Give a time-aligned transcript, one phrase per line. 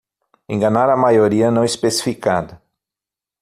[0.49, 2.59] Enganar a maioria não especificada